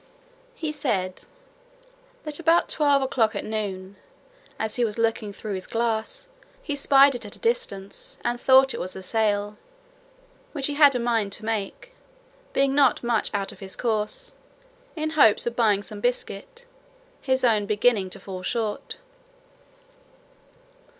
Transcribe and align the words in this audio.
He 0.55 0.71
said 0.71 1.25
"that 2.23 2.39
about 2.39 2.69
twelve 2.69 3.03
o'clock 3.03 3.35
at 3.35 3.45
noon, 3.45 3.97
as 4.57 4.75
he 4.77 4.83
was 4.83 4.97
looking 4.97 5.31
through 5.31 5.53
his 5.53 5.67
glass, 5.67 6.27
he 6.63 6.75
spied 6.75 7.13
it 7.13 7.23
at 7.23 7.35
a 7.35 7.39
distance, 7.39 8.17
and 8.25 8.41
thought 8.41 8.73
it 8.73 8.79
was 8.79 8.95
a 8.95 9.03
sail, 9.03 9.57
which 10.53 10.65
he 10.65 10.73
had 10.73 10.95
a 10.95 10.99
mind 10.99 11.31
to 11.33 11.45
make, 11.45 11.93
being 12.51 12.73
not 12.73 13.03
much 13.03 13.29
out 13.31 13.51
of 13.51 13.59
his 13.59 13.75
course, 13.75 14.31
in 14.95 15.11
hopes 15.11 15.45
of 15.45 15.55
buying 15.55 15.83
some 15.83 16.01
biscuit, 16.01 16.65
his 17.21 17.43
own 17.43 17.67
beginning 17.67 18.09
to 18.09 18.19
fall 18.19 18.41
short. 18.41 18.97